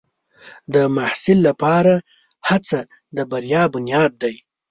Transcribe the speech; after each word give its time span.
د 0.73 0.75
محصل 0.95 1.37
لپاره 1.47 1.93
هڅه 2.49 2.79
د 3.15 3.17
بریا 3.31 3.63
بنیاد 3.73 4.11
دی. 4.23 4.35